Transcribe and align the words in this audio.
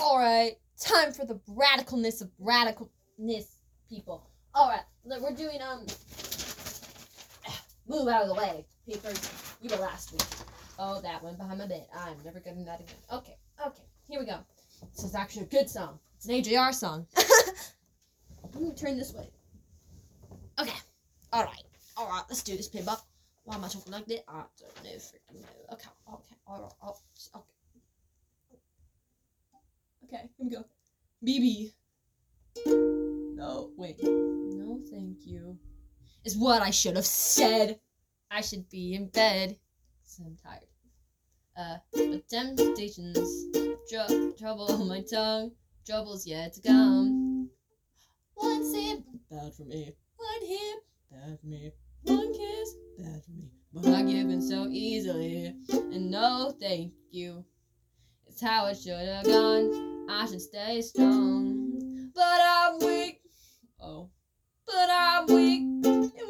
All 0.00 0.18
right, 0.18 0.56
time 0.80 1.12
for 1.12 1.24
the 1.24 1.40
radicalness 1.50 2.22
of 2.22 2.30
radicalness, 2.40 3.46
people. 3.88 4.28
All 4.54 4.68
right, 4.68 4.82
we're 5.04 5.32
doing 5.32 5.60
um. 5.60 5.86
Move 7.88 8.08
out 8.08 8.22
of 8.22 8.28
the 8.28 8.34
way, 8.34 8.66
papers. 8.86 9.30
You 9.60 9.70
were 9.70 9.82
last 9.82 10.12
week. 10.12 10.22
Oh, 10.78 11.00
that 11.00 11.22
went 11.22 11.38
behind 11.38 11.58
my 11.58 11.66
bed. 11.66 11.86
I'm 11.96 12.16
never 12.24 12.38
getting 12.40 12.64
that 12.66 12.80
again. 12.80 12.94
Okay, 13.12 13.36
okay, 13.66 13.82
here 14.08 14.20
we 14.20 14.26
go. 14.26 14.38
This 14.94 15.04
is 15.04 15.14
actually 15.14 15.42
a 15.42 15.46
good 15.46 15.68
song. 15.68 15.98
It's 16.16 16.26
an 16.26 16.34
AJR 16.34 16.72
song. 16.74 17.06
Let 18.54 18.62
me 18.62 18.72
turn 18.74 18.96
this 18.96 19.12
way. 19.12 19.28
Okay. 20.58 20.76
All 21.32 21.44
right. 21.44 21.62
All 21.96 22.08
right. 22.08 22.22
Let's 22.28 22.42
do 22.42 22.56
this, 22.56 22.68
Pimba. 22.68 23.00
Why 23.44 23.54
am 23.54 23.64
I 23.64 23.68
talking 23.68 23.92
like 23.92 24.06
this? 24.06 24.20
I 24.28 24.32
don't 24.32 24.84
know. 24.84 24.90
Freaking 24.90 25.40
know. 25.40 25.74
Okay. 25.74 25.88
Okay. 26.12 26.34
All 26.46 26.74
right. 26.82 26.94
Okay. 27.36 27.57
Okay. 30.08 30.30
Here 30.38 30.46
we 30.46 30.50
go. 30.50 30.64
BB. 31.26 31.72
No. 33.36 33.70
Wait. 33.76 34.02
No, 34.02 34.80
thank 34.90 35.18
you. 35.26 35.58
Is 36.24 36.36
what 36.36 36.62
I 36.62 36.70
should 36.70 36.96
have 36.96 37.06
said. 37.06 37.78
I 38.30 38.40
should 38.40 38.68
be 38.70 38.94
in 38.94 39.08
bed. 39.08 39.56
Cause 40.04 40.20
I'm 40.24 40.36
tired. 40.42 40.64
Uh, 41.56 41.78
but 41.92 42.28
temptations, 42.28 43.46
tr- 43.90 44.38
trouble 44.38 44.70
on 44.70 44.88
my 44.88 45.02
tongue, 45.02 45.50
trouble's 45.84 46.26
yet 46.26 46.52
to 46.54 46.62
come. 46.62 47.50
One 48.34 48.64
sip, 48.64 49.00
bad 49.28 49.52
for 49.54 49.64
me. 49.64 49.92
One 50.16 50.46
hip, 50.46 50.78
bad 51.10 51.40
for 51.40 51.46
me. 51.46 51.72
One 52.02 52.32
kiss, 52.32 52.74
bad 52.96 53.24
for 53.24 53.32
me. 53.32 53.50
But 53.72 53.86
I 53.86 54.02
give 54.02 54.28
in 54.28 54.40
so 54.40 54.68
easily, 54.68 55.54
and 55.72 56.10
no 56.10 56.54
thank 56.60 56.92
you. 57.10 57.44
It's 58.26 58.40
how 58.40 58.66
it 58.66 58.76
should 58.76 59.08
have 59.08 59.24
gone. 59.24 59.97
I 60.10 60.26
should 60.26 60.40
stay 60.40 60.80
strong, 60.80 62.10
but 62.14 62.40
I'm 62.42 62.78
weak. 62.78 63.20
Oh, 63.78 64.08
but 64.66 64.88
I'm 64.90 65.26
weak. 65.26 66.22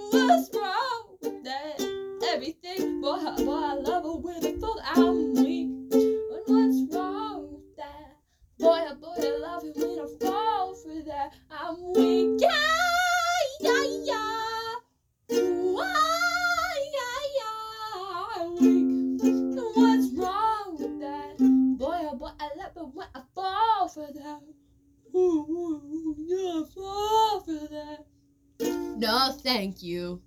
Thank 29.58 29.82
you. 29.82 30.22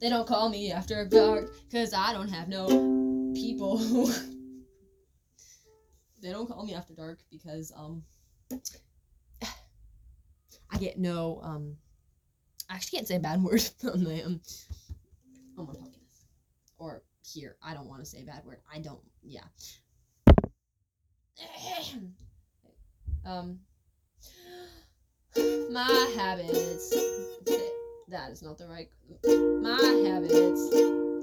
They 0.00 0.08
don't 0.08 0.28
call 0.28 0.48
me 0.48 0.70
after 0.70 1.04
dark, 1.06 1.52
cause 1.72 1.92
I 1.92 2.12
don't 2.12 2.28
have 2.28 2.46
no 2.48 3.32
people 3.34 3.78
they 6.22 6.30
don't 6.30 6.46
call 6.48 6.64
me 6.64 6.72
after 6.74 6.94
dark 6.94 7.18
because 7.30 7.72
um 7.76 8.02
I 10.70 10.78
get 10.78 10.98
no 10.98 11.40
um 11.42 11.76
I 12.70 12.74
actually 12.74 12.98
can't 12.98 13.08
say 13.08 13.16
a 13.16 13.20
bad 13.20 13.42
word 13.42 13.68
on 13.84 14.04
my 14.04 14.22
um 14.22 14.40
on 15.58 15.66
my 15.66 15.74
podcast 15.74 16.24
or 16.78 17.02
here. 17.24 17.56
I 17.62 17.74
don't 17.74 17.88
want 17.88 18.00
to 18.00 18.06
say 18.06 18.22
a 18.22 18.24
bad 18.24 18.44
word. 18.44 18.58
I 18.72 18.78
don't. 18.78 19.02
Yeah. 19.22 19.40
um. 23.26 23.58
My 25.70 26.12
habits. 26.16 26.94
That 28.08 28.30
is 28.30 28.42
not 28.42 28.58
the 28.58 28.66
right. 28.68 28.88
My 29.62 30.08
habits. 30.08 30.70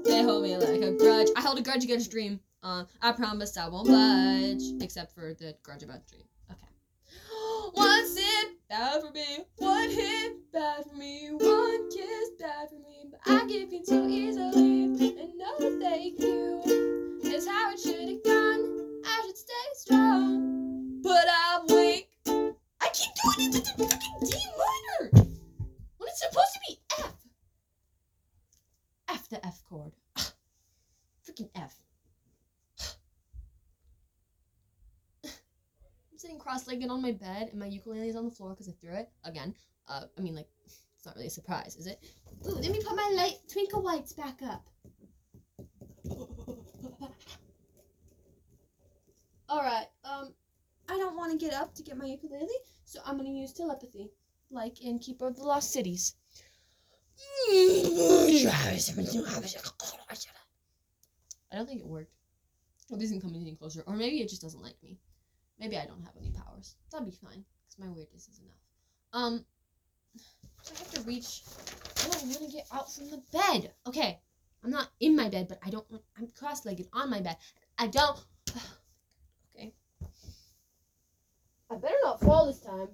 They 0.04 0.22
hold 0.22 0.42
me 0.42 0.56
like 0.56 0.82
a 0.82 0.92
grudge. 0.92 1.28
I 1.36 1.40
held 1.40 1.58
a 1.58 1.62
grudge 1.62 1.84
against 1.84 2.10
Dream. 2.10 2.40
Uh, 2.62 2.84
I 3.02 3.12
promise 3.12 3.56
I 3.56 3.68
won't 3.68 3.88
budge, 3.88 4.82
except 4.82 5.14
for 5.14 5.34
the 5.34 5.54
grudge 5.62 5.82
about 5.82 6.06
Dream. 6.06 6.24
Okay. 6.50 7.70
One 7.72 8.06
sip, 8.06 8.50
bad 8.68 9.02
for 9.02 9.10
me. 9.12 9.44
One 9.56 9.90
hit, 9.90 10.52
bad 10.52 10.84
for 10.84 10.96
me. 10.96 11.28
One 11.30 11.90
kiss, 11.90 12.30
bad 12.38 12.68
for 12.68 12.76
me. 12.76 13.10
But 13.10 13.20
I 13.26 13.46
give 13.46 13.72
in 13.72 13.84
so 13.84 14.06
easily, 14.06 14.84
and 14.84 15.38
no 15.38 15.78
thank 15.80 16.20
you. 16.20 16.62
It's 17.22 17.46
how 17.46 17.72
it 17.72 17.80
should 17.80 18.08
have 18.08 18.24
gone. 18.24 19.00
I 19.04 19.22
should 19.26 19.36
stay 19.36 19.52
strong, 19.74 21.00
but 21.02 21.26
I'm 21.28 21.66
weak. 21.66 22.08
I 22.26 22.88
keep 22.92 23.10
doing 23.36 23.48
it 23.48 23.52
to 23.52 23.60
the 23.60 23.84
fucking 23.88 24.20
D 24.22 24.36
minor 24.58 25.10
when 25.98 26.08
it's 26.08 26.20
supposed 26.20 26.52
to 26.54 26.60
be 26.68 26.78
F. 26.98 27.14
F 29.08 29.28
the 29.28 29.44
F 29.46 29.62
chord. 29.68 29.92
Freaking 31.26 31.50
F. 31.54 31.74
I'm 36.68 36.90
on 36.90 37.02
my 37.02 37.12
bed, 37.12 37.48
and 37.50 37.58
my 37.58 37.66
ukulele 37.66 38.08
is 38.08 38.16
on 38.16 38.24
the 38.24 38.30
floor 38.30 38.50
because 38.50 38.68
I 38.68 38.72
threw 38.80 38.94
it 38.94 39.08
again. 39.24 39.54
Uh, 39.88 40.02
I 40.16 40.20
mean, 40.20 40.34
like, 40.34 40.48
it's 40.64 41.06
not 41.06 41.14
really 41.16 41.26
a 41.28 41.30
surprise, 41.30 41.76
is 41.76 41.86
it? 41.86 41.98
Ooh, 42.46 42.54
let 42.54 42.70
me 42.70 42.80
put 42.82 42.96
my 42.96 43.12
light 43.14 43.36
twinkle 43.50 43.82
lights 43.82 44.12
back 44.12 44.40
up. 44.42 44.66
All 49.48 49.62
right. 49.62 49.86
Um, 50.04 50.34
I 50.88 50.96
don't 50.98 51.16
want 51.16 51.32
to 51.32 51.38
get 51.38 51.54
up 51.54 51.74
to 51.74 51.82
get 51.82 51.96
my 51.96 52.06
ukulele, 52.06 52.48
so 52.84 53.00
I'm 53.04 53.16
gonna 53.16 53.30
use 53.30 53.52
telepathy, 53.52 54.10
like 54.50 54.82
in 54.82 54.98
Keeper 54.98 55.26
of 55.28 55.36
the 55.36 55.44
Lost 55.44 55.72
Cities. 55.72 56.14
I 61.52 61.56
don't 61.56 61.66
think 61.66 61.80
it 61.80 61.86
worked. 61.86 62.10
It 62.90 63.00
isn't 63.00 63.20
coming 63.20 63.40
any 63.42 63.54
closer, 63.54 63.82
or 63.86 63.94
maybe 63.96 64.20
it 64.20 64.28
just 64.28 64.42
doesn't 64.42 64.62
like 64.62 64.76
me. 64.82 64.98
Maybe 65.58 65.78
I 65.78 65.86
don't 65.86 66.02
have 66.02 66.16
any 66.18 66.30
powers. 66.30 66.74
That'd 66.90 67.06
be 67.06 67.12
fine, 67.12 67.44
because 67.62 67.78
my 67.78 67.88
weirdness 67.88 68.28
is 68.28 68.40
enough. 68.40 68.56
Um, 69.12 69.44
so 70.62 70.74
I 70.74 70.78
have 70.78 70.90
to 70.92 71.00
reach. 71.02 71.42
Oh, 71.46 72.10
I 72.10 72.18
don't 72.18 72.28
want 72.28 72.50
to 72.50 72.56
get 72.56 72.66
out 72.72 72.92
from 72.92 73.10
the 73.10 73.22
bed. 73.32 73.72
Okay, 73.86 74.20
I'm 74.62 74.70
not 74.70 74.90
in 75.00 75.14
my 75.14 75.28
bed, 75.28 75.46
but 75.48 75.58
I 75.64 75.70
don't 75.70 75.88
want. 75.90 76.02
I'm 76.18 76.28
cross-legged 76.38 76.88
on 76.92 77.10
my 77.10 77.20
bed. 77.20 77.36
I 77.78 77.86
don't. 77.86 78.18
okay. 79.54 79.72
I 81.70 81.76
better 81.76 81.94
not 82.02 82.20
fall 82.20 82.46
this 82.46 82.60
time. 82.60 82.88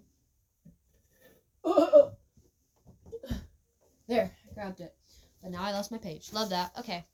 There, 4.10 4.28
I 4.50 4.54
grabbed 4.54 4.81
it. 4.81 4.92
But 5.41 5.53
now 5.53 5.62
I 5.62 5.71
lost 5.71 5.92
my 5.92 5.98
page. 5.98 6.32
Love 6.32 6.50
that. 6.50 6.72
Okay. 6.81 7.04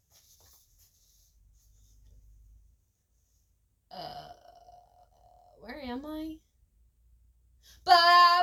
Uh, 3.94 4.28
where 5.60 5.80
am 5.82 6.04
I? 6.06 6.36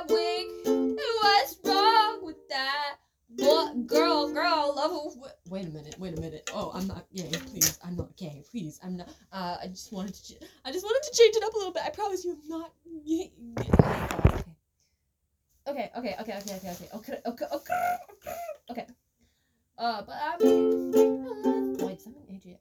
Weak. 0.10 0.48
And 0.66 0.98
what's 0.98 1.58
wrong 1.64 2.26
with 2.26 2.36
that? 2.50 2.96
What 3.38 3.88
girl, 3.88 4.32
girl, 4.34 4.74
love. 4.76 5.32
Wait 5.50 5.66
a 5.66 5.70
minute. 5.70 5.96
Wait 5.98 6.18
a 6.18 6.22
minute. 6.22 6.50
Oh, 6.54 6.72
I'm 6.74 6.88
not 6.88 7.06
gay. 7.16 7.32
Please, 7.32 7.80
I'm 7.84 7.96
not 7.96 8.16
gay. 8.18 8.44
Please, 8.52 8.80
I'm 8.84 8.98
not. 8.98 9.10
Uh, 9.32 9.58
I 9.64 9.68
just 9.68 9.92
wanted 9.94 10.14
to. 10.16 10.24
Ch- 10.24 10.44
I 10.66 10.72
just 10.72 10.86
wanted 10.86 11.04
to 11.10 11.18
change 11.18 11.36
it 11.36 11.44
up 11.44 11.54
a 11.54 11.58
little 11.58 11.74
bit. 11.74 11.84
I 11.86 11.90
promise 11.90 12.26
you, 12.26 12.32
I'm 12.32 12.48
not 12.50 12.74
gay. 13.08 13.32
Okay. 15.68 15.90
Okay. 15.98 16.16
Okay. 16.20 16.38
Okay. 16.38 16.38
Okay. 16.38 16.56
Okay. 16.56 16.88
Okay. 16.94 16.94
Okay. 16.94 17.20
Okay. 17.26 17.46
Okay. 17.54 18.36
Okay. 18.72 18.86
Uh, 19.78 20.02
but 20.04 20.16
I'm. 20.22 20.92
Wait, 20.92 21.98
is 21.98 22.04
that 22.06 22.14
an 22.16 22.28
AJ? 22.30 22.58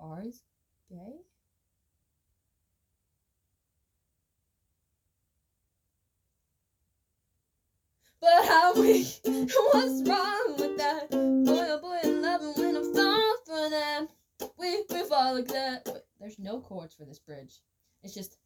R's 0.00 0.42
gay? 0.90 1.20
But 8.26 8.50
I'm. 8.50 8.74
What's 8.74 10.02
wrong 10.08 10.56
with 10.58 10.76
that? 10.78 11.10
Boy, 11.12 11.66
oh 11.70 11.78
boy, 11.80 12.00
I 12.02 12.08
love 12.08 12.42
it 12.42 12.58
when 12.60 12.76
I'm 12.76 12.92
fall 12.92 13.36
for 13.46 13.70
them. 13.70 14.08
We 14.58 14.82
we 14.90 15.04
fall 15.08 15.34
like 15.36 15.46
that. 15.46 15.82
Wait, 15.86 16.02
there's 16.18 16.38
no 16.40 16.58
chords 16.58 16.96
for 16.96 17.04
this 17.04 17.20
bridge. 17.20 17.60
It's 18.02 18.14
just. 18.14 18.38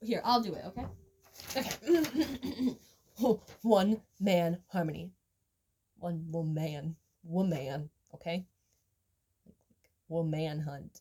Here, 0.00 0.22
I'll 0.24 0.42
do 0.42 0.54
it. 0.54 0.64
Okay. 0.66 0.86
Okay. 1.56 2.76
One 3.62 4.00
man 4.18 4.58
harmony. 4.66 5.12
One 6.00 6.24
woman. 6.32 6.96
Woman. 7.22 7.90
Okay. 8.12 8.44
Woman 10.08 10.58
hunt. 10.58 11.00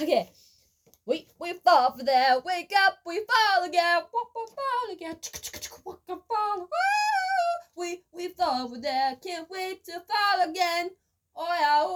Okay. 0.00 0.30
We 1.06 1.26
we 1.40 1.54
fall 1.54 1.96
for 1.96 2.04
that. 2.04 2.44
Wake 2.44 2.72
up, 2.86 2.98
we 3.04 3.20
fall 3.26 3.64
again. 3.64 4.02
Walk, 4.12 4.30
walk, 4.34 4.50
fall 4.50 4.94
again. 4.94 5.16
Walk, 5.84 6.02
fall. 6.06 6.58
Woo! 6.58 6.68
We 7.76 8.02
we 8.12 8.28
fall 8.28 8.68
for 8.68 8.78
that. 8.80 9.22
Can't 9.22 9.50
wait 9.50 9.84
to 9.86 9.92
fall 9.92 10.50
again. 10.50 10.90
Oh 11.34 11.46
should 11.48 11.87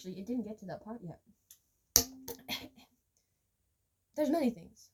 actually, 0.00 0.18
it 0.18 0.26
didn't 0.26 0.44
get 0.44 0.58
to 0.58 0.64
that 0.64 0.82
part 0.82 1.00
yet. 1.02 1.20
There's 4.16 4.30
many 4.30 4.48
things. 4.48 4.88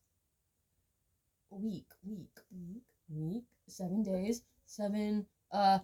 Week, 1.51 1.87
week, 2.05 2.41
week, 2.51 2.83
week, 3.09 3.45
seven 3.69 4.03
days, 4.03 4.43
seven, 4.67 5.27
uh, 5.53 5.79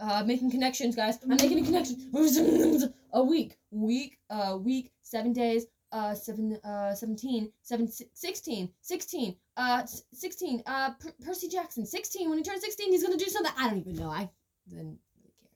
uh, 0.00 0.24
making 0.26 0.50
connections, 0.50 0.96
guys. 0.96 1.18
I'm 1.22 1.28
making 1.28 1.60
a 1.60 1.64
connection. 1.64 2.12
a 3.12 3.22
week, 3.22 3.58
week, 3.70 4.18
uh, 4.28 4.58
week, 4.60 4.90
seven 5.02 5.32
days, 5.32 5.66
uh, 5.92 6.12
seven, 6.14 6.58
uh, 6.64 6.94
17, 6.96 7.52
seven, 7.62 7.88
16, 7.88 8.70
16, 8.80 9.36
uh, 9.56 9.86
16, 10.12 10.62
uh, 10.66 10.90
per- 10.98 11.14
Percy 11.24 11.48
Jackson, 11.48 11.86
16. 11.86 12.28
When 12.28 12.38
he 12.38 12.44
turns 12.44 12.62
16, 12.62 12.90
he's 12.90 13.04
gonna 13.04 13.16
do 13.16 13.26
something. 13.26 13.52
I 13.56 13.70
don't 13.70 13.78
even 13.78 13.94
know. 13.94 14.10
I 14.10 14.28
didn't 14.68 14.98
really 15.16 15.32
care 15.40 15.50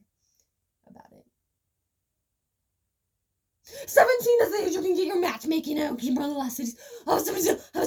about 0.89 1.13
it. 1.19 1.27
17 3.67 4.37
is 4.43 4.51
the 4.51 4.65
age 4.67 4.73
you 4.75 4.83
can 4.83 4.95
get 4.95 5.07
your 5.07 5.21
matchmaking 5.21 5.81
out. 5.81 5.99
Can 5.99 6.15
run 6.15 6.31
the 6.31 6.39
last 6.39 6.57
cities. 6.57 6.77
Oh, 7.07 7.19
so- 7.19 7.85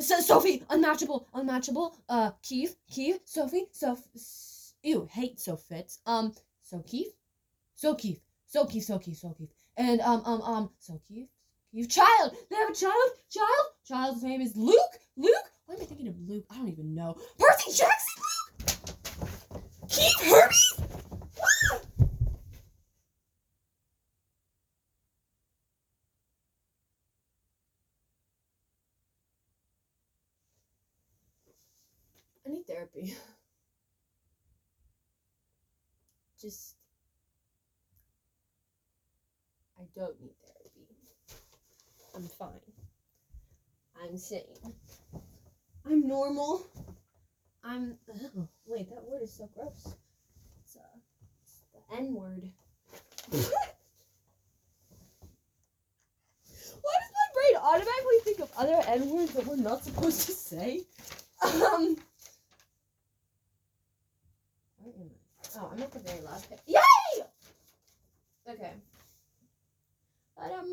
so- 0.00 0.20
Sophie, 0.20 0.62
unmatchable, 0.70 1.26
unmatchable. 1.34 1.96
Uh, 2.08 2.30
Keefe, 2.42 2.74
Keefe, 2.90 3.18
Sophie, 3.24 3.66
Soph. 3.72 4.02
Ew, 4.82 5.06
hate 5.10 5.38
so 5.40 5.56
fits. 5.56 5.98
Um, 6.06 6.32
so 6.62 6.80
Keefe, 6.80 7.12
so 7.74 7.94
Keefe, 7.94 8.20
so 8.46 8.64
Keefe, 8.64 8.84
so 8.84 8.98
Keefe, 8.98 9.16
so 9.18 9.30
Keefe, 9.36 9.50
and 9.76 10.00
um, 10.00 10.22
um, 10.24 10.40
um, 10.42 10.70
so 10.78 11.00
Keefe, 11.08 11.28
Keefe, 11.72 11.88
child. 11.88 12.36
They 12.48 12.56
have 12.56 12.70
a 12.70 12.74
child, 12.74 13.10
child. 13.30 13.66
Child's 13.86 14.22
name 14.22 14.40
is 14.40 14.56
Luke. 14.56 14.76
Luke. 15.16 15.34
Why 15.66 15.74
am 15.74 15.80
I 15.82 15.84
thinking 15.84 16.08
of 16.08 16.14
Luke? 16.26 16.44
I 16.50 16.56
don't 16.56 16.68
even 16.68 16.94
know. 16.94 17.16
Percy 17.38 17.72
Jackson. 17.72 18.22
Luke. 18.22 19.88
Keith 19.88 20.20
Hermes. 20.22 20.80
Ah! 21.42 21.80
Therapy. 32.98 33.14
Just. 36.40 36.76
I 39.78 39.82
don't 39.94 40.20
need 40.20 40.34
therapy. 40.44 40.88
I'm 42.14 42.22
fine. 42.22 42.60
I'm 44.02 44.18
sane. 44.18 44.42
I'm 45.86 46.06
normal. 46.06 46.66
I'm. 47.64 47.96
Ugh, 48.08 48.46
wait, 48.66 48.90
that 48.90 49.02
word 49.08 49.22
is 49.22 49.32
so 49.32 49.48
gross. 49.54 49.94
It's, 50.64 50.76
uh, 50.76 50.98
it's 51.42 51.62
the 51.72 51.80
N 51.96 52.14
word. 52.14 52.50
Why 53.30 53.38
does 57.00 57.12
my 57.12 57.28
brain 57.34 57.56
automatically 57.62 58.20
think 58.24 58.40
of 58.40 58.50
other 58.56 58.82
N 58.88 59.10
words 59.10 59.32
that 59.34 59.46
we're 59.46 59.56
not 59.56 59.84
supposed 59.84 60.26
to 60.26 60.32
say? 60.32 60.82
Um. 61.72 61.96
Where 64.94 65.04
am 65.04 65.10
I? 65.10 65.60
Oh, 65.60 65.70
I'm 65.72 65.82
at 65.82 65.92
the 65.92 65.98
very 65.98 66.20
last 66.20 66.48
page. 66.48 66.58
Yay! 66.66 67.24
Okay. 68.48 68.72
But 70.36 70.52
I'm 70.56 70.70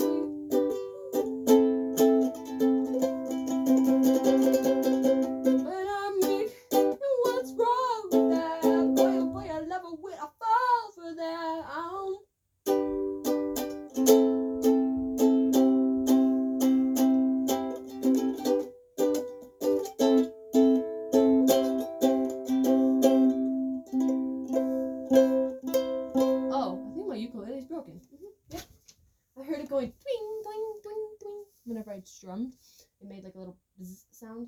going 29.75 29.91
twing, 29.91 30.41
twing, 30.45 30.65
twing, 30.85 31.05
twing 31.21 31.43
whenever 31.65 31.91
I 31.91 32.01
strummed. 32.05 32.53
It 33.01 33.07
made 33.09 33.25
like 33.25 33.35
a 33.35 33.39
little 33.39 33.57
bzz 33.81 34.05
sound. 34.11 34.47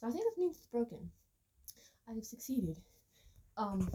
So 0.00 0.06
I 0.06 0.10
think 0.10 0.24
that 0.24 0.40
means 0.40 0.56
it's 0.56 0.66
broken. 0.68 1.10
I've 2.08 2.24
succeeded. 2.24 2.80
Um, 3.58 3.90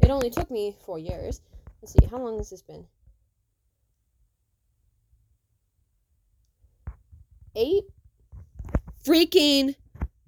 it 0.00 0.10
only 0.10 0.30
took 0.30 0.52
me 0.52 0.76
four 0.86 1.00
years. 1.00 1.40
Let's 1.82 1.94
see, 1.94 2.06
how 2.08 2.18
long 2.18 2.38
has 2.38 2.50
this 2.50 2.62
been? 2.62 2.86
Eight 7.56 7.84
freaking 9.04 9.74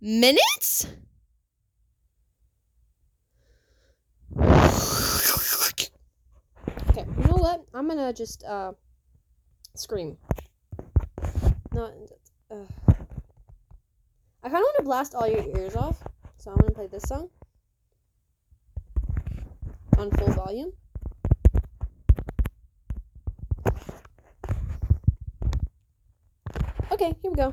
minutes? 0.01 0.89
Okay, 6.89 7.07
you 7.07 7.25
know 7.29 7.32
what? 7.43 7.65
I'm 7.75 7.89
gonna 7.89 8.13
just 8.13 8.45
uh 8.45 8.73
scream. 9.75 10.17
No, 11.75 11.91
uh, 12.51 12.55
I 14.45 14.49
kind 14.49 14.63
of 14.63 14.69
want 14.69 14.77
to 14.77 14.83
blast 14.85 15.15
all 15.17 15.27
your 15.27 15.45
ears 15.59 15.75
off, 15.75 16.01
so 16.37 16.53
I'm 16.53 16.59
gonna 16.59 16.71
play 16.71 16.87
this 16.87 17.03
song 17.03 17.31
on 19.99 20.11
full 20.13 20.33
volume. 20.33 20.73
Okay, 26.93 27.17
here 27.23 27.31
we 27.31 27.37
go. 27.37 27.53